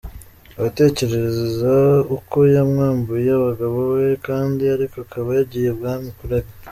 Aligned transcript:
Abatekerereza 0.57 1.73
uko 2.15 2.37
yamwambuye 2.53 3.29
umugabo 3.39 3.77
we, 3.93 4.05
kandi 4.27 4.63
ariko 4.75 4.95
akaba 5.05 5.29
yagiye 5.39 5.67
ibwami 5.73 6.09
kurega. 6.19 6.51